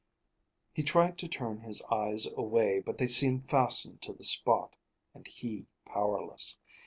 [0.73, 4.75] He tried to turn his eyes away, but they seemed fastened to the spot,
[5.13, 6.57] and he powerless.